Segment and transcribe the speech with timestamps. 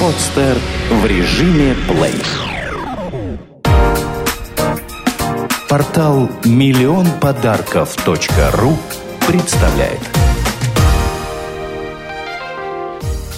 [0.00, 0.58] Подстер
[0.90, 2.22] в режиме плей.
[5.68, 8.76] Портал миллион подарков .ру
[9.26, 10.00] представляет.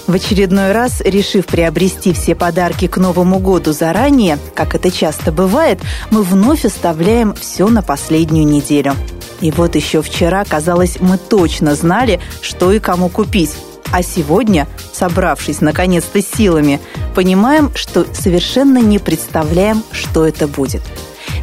[0.07, 5.81] В очередной раз, решив приобрести все подарки к Новому году заранее, как это часто бывает,
[6.11, 8.95] мы вновь оставляем все на последнюю неделю.
[9.41, 13.57] И вот еще вчера, казалось, мы точно знали, что и кому купить.
[13.91, 16.81] А сегодня, собравшись наконец-то силами,
[17.15, 20.83] понимаем, что совершенно не представляем, что это будет.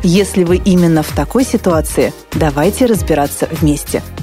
[0.04, 4.04] Если вы именно в такой ситуации, давайте разбираться вместе–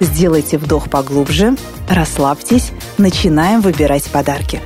[0.00, 1.56] Сделайте вдох поглубже,
[1.88, 4.60] расслабьтесь, начинаем выбирать подарки.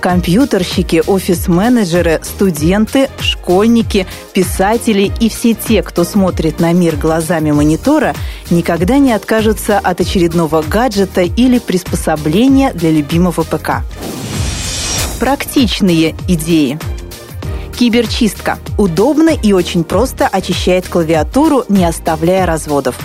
[0.00, 8.14] Компьютерщики, офис-менеджеры, студенты, школьники, писатели и все те, кто смотрит на мир глазами монитора,
[8.50, 13.82] никогда не откажутся от очередного гаджета или приспособления для любимого ПК.
[15.18, 16.78] Практичные идеи.
[17.76, 18.58] Киберчистка.
[18.76, 22.96] Удобно и очень просто очищает клавиатуру, не оставляя разводов.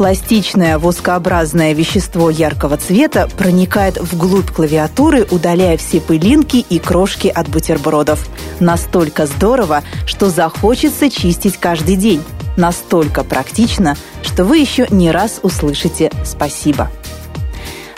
[0.00, 8.26] Пластичное воскообразное вещество яркого цвета проникает вглубь клавиатуры, удаляя все пылинки и крошки от бутербродов.
[8.60, 12.22] Настолько здорово, что захочется чистить каждый день.
[12.56, 16.90] Настолько практично, что вы еще не раз услышите «спасибо».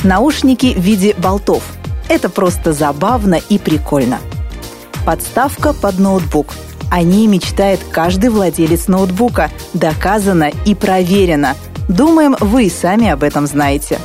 [0.03, 1.62] Наушники в виде болтов.
[2.08, 4.19] Это просто забавно и прикольно.
[5.06, 6.48] Подставка под ноутбук–
[6.92, 9.50] о ней мечтает каждый владелец ноутбука.
[9.73, 11.56] Доказано и проверено.
[11.92, 13.98] Думаем, вы сами об этом знаете.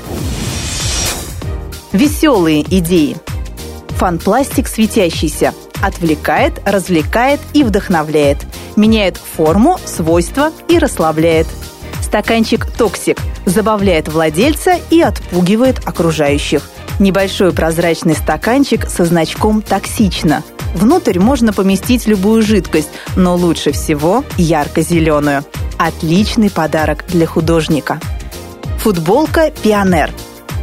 [1.93, 3.15] Веселые идеи.
[3.91, 5.53] Фан-пластик светящийся.
[5.81, 8.39] Отвлекает, развлекает и вдохновляет.
[8.75, 11.47] Меняет форму, свойства и расслабляет.
[12.01, 16.63] Стаканчик «Токсик» забавляет владельца и отпугивает окружающих.
[16.99, 20.43] Небольшой прозрачный стаканчик со значком «Токсично».
[20.75, 25.45] Внутрь можно поместить любую жидкость, но лучше всего ярко-зеленую.
[25.77, 27.99] Отличный подарок для художника.
[28.79, 30.11] Футболка «Пионер».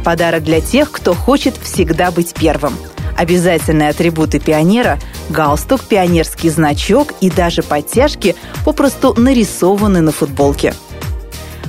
[0.03, 2.73] Подарок для тех, кто хочет всегда быть первым.
[3.17, 4.99] Обязательные атрибуты пионера–
[5.29, 10.73] галстук, пионерский значок и даже подтяжки попросту нарисованы на футболке.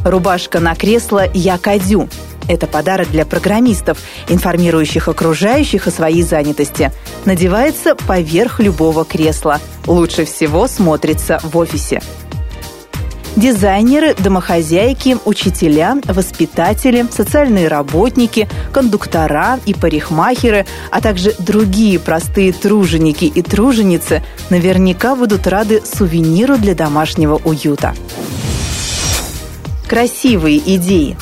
[0.04, 2.08] Рубашка на кресло «Я кадю»
[2.48, 6.92] Это подарок для программистов, информирующих окружающих о своей занятости.
[7.24, 9.60] Надевается поверх любого кресла.
[9.86, 12.00] Лучше всего смотрится в офисе.
[13.36, 23.42] Дизайнеры, домохозяйки, учителя, воспитатели, социальные работники, кондуктора и парикмахеры, а также другие простые труженики и
[23.42, 27.94] труженицы наверняка будут рады сувениру для домашнего уюта.
[29.86, 31.18] Красивые идеи.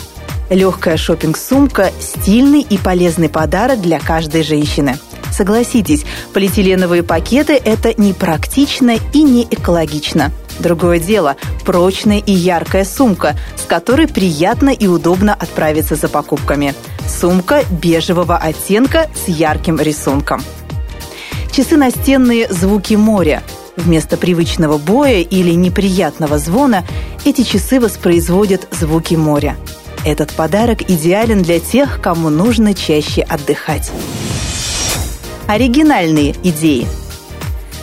[0.50, 4.98] Легкая шопинг-сумка– стильный и полезный подарок для каждой женщины.
[5.32, 13.37] Согласитесь, полиэтиленовые пакеты– это не практично и не экологично– Другое дело– прочная и яркая сумка,
[13.56, 16.75] с которой приятно и удобно отправиться за покупками.
[17.09, 20.42] Сумка бежевого оттенка с ярким рисунком.
[21.50, 23.42] Часы настенные «Звуки моря».
[23.76, 26.84] Вместо привычного боя или неприятного звона
[27.25, 29.56] эти часы воспроизводят звуки моря.
[30.04, 33.91] Этот подарок идеален для тех, кому нужно чаще отдыхать.
[35.48, 36.86] Оригинальные идеи.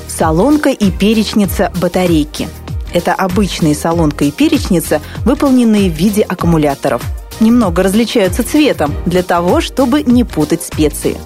[0.08, 2.48] Солонка и перечница батарейки–
[2.94, 7.03] это обычные солонка и перечница, выполненные в виде аккумуляторов.
[7.40, 11.18] Немного различаются цветом, для того, чтобы не путать специи.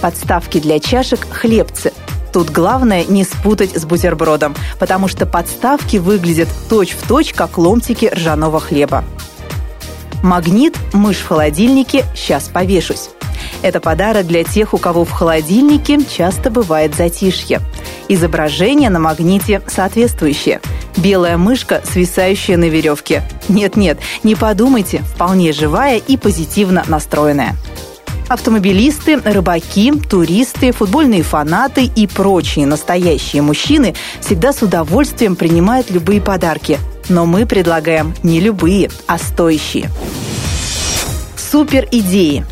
[0.00, 1.92] Подставки для чашек– хлебцы.
[2.32, 9.04] Тут главное не спутать с бутербродом, потому что подставки выглядят точь-в-точь, как ломтики ржаного хлеба.
[10.22, 13.10] Магнит, мышь в холодильнике, сейчас повешусь.
[13.62, 17.60] Это подарок для тех, у кого в холодильнике часто бывает затишье.
[18.08, 20.60] Изображение на магните соответствующее.
[20.96, 23.22] Белая мышка, свисающая на веревке.
[23.48, 27.56] Нет-нет, не подумайте, вполне живая и позитивно настроенная.
[28.28, 36.78] Автомобилисты, рыбаки, туристы, футбольные фанаты и прочие настоящие мужчины всегда с удовольствием принимают любые подарки.
[37.08, 39.90] Но мы предлагаем не любые, а стоящие.
[41.36, 42.44] Супер идеи.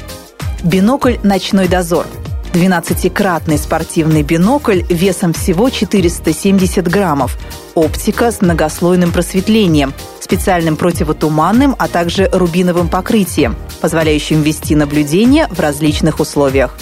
[0.62, 2.06] Бинокль «Ночной дозор».
[2.54, 7.36] 12-кратный спортивный бинокль весом всего 470 граммов.
[7.74, 16.20] Оптика с многослойным просветлением, специальным противотуманным, а также рубиновым покрытием, позволяющим вести наблюдение в различных
[16.20, 16.78] условиях.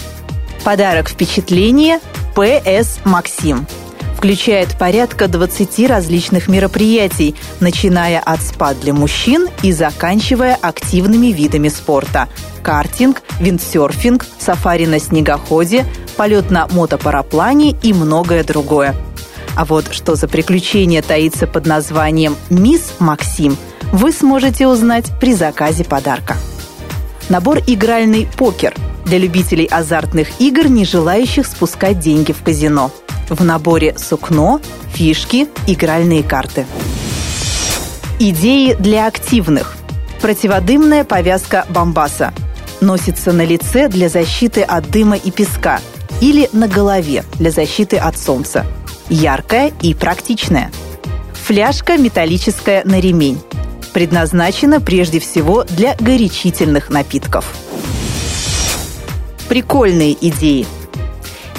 [0.63, 1.99] Подарок впечатления–
[2.35, 3.67] ПС «Максим»
[4.23, 12.29] включает порядка 20 различных мероприятий, начиная от спа для мужчин и заканчивая активными видами спорта–
[12.63, 15.85] картинг, виндсерфинг, сафари на снегоходе,
[16.15, 18.95] полет на мотопараплане и многое другое.
[19.57, 23.57] А вот что за приключение таится под названием «Мисс Максим»,
[23.91, 26.37] вы сможете узнать при заказе подарка.
[27.27, 28.73] Набор «Игральный покер»
[29.05, 32.89] для любителей азартных игр, не желающих спускать деньги в казино.
[33.29, 34.59] В наборе сукно,
[34.93, 36.65] фишки, игральные карты.
[38.19, 39.75] Идеи для активных.
[40.21, 42.33] Противодымная повязка бомбаса.
[42.81, 45.79] Носится на лице для защиты от дыма и песка
[46.21, 48.65] или на голове для защиты от солнца.
[49.09, 50.71] Яркая и практичная.
[51.33, 53.41] Фляжка металлическая на ремень
[53.93, 57.45] предназначена прежде всего для горячительных напитков.
[59.47, 60.65] Прикольные идеи.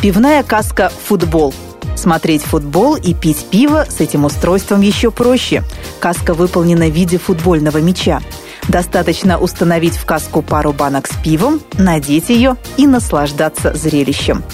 [0.05, 1.55] Пивная каска «Футбол».
[1.97, 5.62] Смотреть футбол и пить пиво с этим устройством еще проще.
[5.99, 8.21] Каска выполнена в виде футбольного мяча.
[8.69, 14.45] Достаточно установить в каску пару банок с пивом, надеть ее и наслаждаться зрелищем.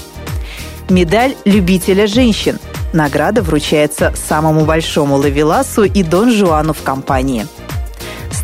[0.89, 2.61] Медаль любителя женщин.
[2.93, 7.45] Награда вручается самому большому лавеласу и Дон Жуану в компании–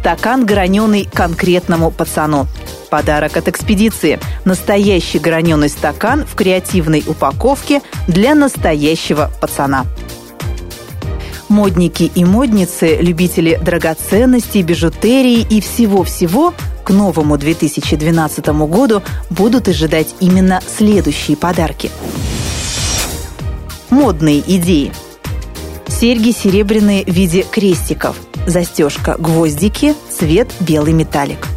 [0.06, 2.46] Стакан граненый конкретному пацану.
[2.90, 4.18] Подарок от экспедиции.
[4.44, 9.86] Настоящий граненый стакан в креативной упаковке для настоящего пацана.
[11.48, 16.54] Модники и модницы, любители драгоценностей, бижутерии и всего-всего
[16.84, 21.90] к новому 2012 году будут ожидать именно следующие подарки.
[23.90, 24.92] Модные идеи.
[25.88, 28.16] Серьги серебряные в виде крестиков–
[28.46, 31.48] Застежка гвоздики, цвет белый металлик.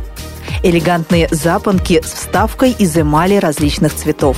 [0.63, 4.37] Элегантные запонки с вставкой из эмали различных цветов.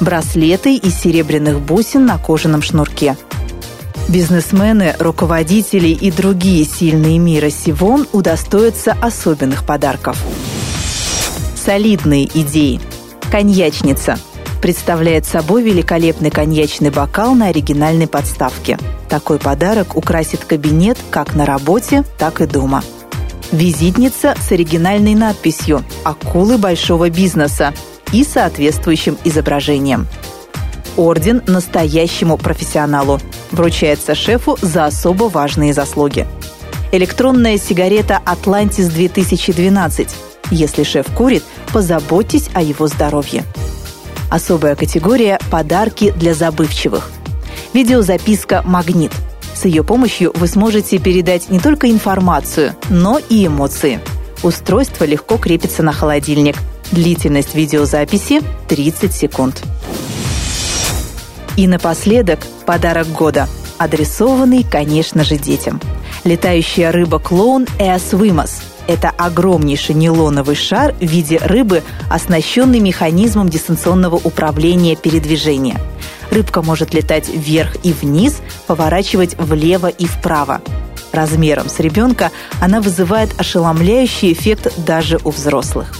[0.00, 3.16] Браслеты из серебряных бусин на кожаном шнурке.
[4.08, 10.18] Бизнесмены, руководители и другие сильные мира сего удостоятся особенных подарков.
[11.54, 12.80] Солидные идеи.
[13.30, 14.18] Коньячница–
[14.60, 18.78] представляет собой великолепный коньячный бокал на оригинальной подставке.
[19.08, 22.82] Такой подарок украсит кабинет как на работе, так и дома.
[23.52, 27.72] Визитница с оригинальной надписью «Акулы большого бизнеса»
[28.12, 30.06] и соответствующим изображением.
[30.98, 33.20] Орден настоящему профессионалу.
[33.50, 36.26] Вручается шефу за особо важные заслуги.
[36.92, 40.10] Электронная сигарета «Атлантис 2012».
[40.50, 43.44] Если шеф курит, позаботьтесь о его здоровье.
[44.30, 47.10] Особая категория– подарки для забывчивых.
[47.72, 49.12] Видеозаписка «Магнит».
[49.58, 53.98] С ее помощью вы сможете передать не только информацию, но и эмоции.
[54.44, 56.54] Устройство легко крепится на холодильник.
[56.92, 59.64] Длительность видеозаписи– 30 секунд.
[61.56, 65.80] И напоследок подарок года, адресованный, конечно же, детям.
[66.22, 75.80] Летающая рыба-клоун Эосвимас– это огромнейший нейлоновый шар в виде рыбы, оснащенный механизмом дистанционного управления передвижения.
[76.30, 80.60] Рыбка может летать вверх и вниз, поворачивать влево и вправо.
[81.12, 82.30] Размером с ребенка
[82.60, 85.94] она вызывает ошеломляющий эффект даже у взрослых.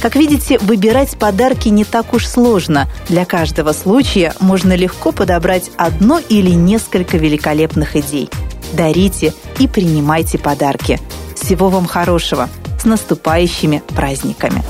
[0.00, 2.88] Как видите, выбирать подарки не так уж сложно.
[3.08, 8.30] Для каждого случая можно легко подобрать одно или несколько великолепных идей.
[8.72, 10.98] Дарите и принимайте подарки–
[11.40, 12.48] всего вам хорошего!
[12.78, 14.62] С наступающими праздниками!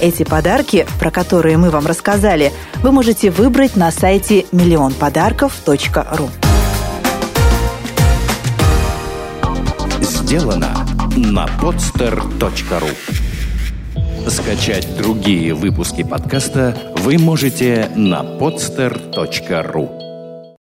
[0.00, 2.52] Эти подарки, про которые мы вам рассказали,
[2.82, 6.30] вы можете выбрать на сайте миллионподарков.ру.
[10.00, 12.90] Сделано на podster.ru
[14.28, 19.99] Скачать другие выпуски подкаста вы можете на podster.ru